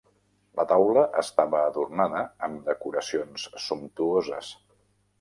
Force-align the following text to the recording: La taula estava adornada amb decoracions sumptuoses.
La 0.59 0.63
taula 0.71 1.03
estava 1.23 1.59
adornada 1.67 2.23
amb 2.49 2.65
decoracions 2.73 3.49
sumptuoses. 3.71 4.55